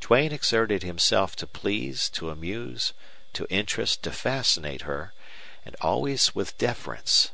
Duane 0.00 0.32
exerted 0.32 0.82
himself 0.82 1.36
to 1.36 1.46
please, 1.46 2.08
to 2.08 2.30
amuse, 2.30 2.94
to 3.34 3.46
interest, 3.50 4.02
to 4.02 4.10
fascinate 4.10 4.80
her, 4.88 5.12
and 5.66 5.76
always 5.82 6.34
with 6.34 6.56
deference. 6.56 7.30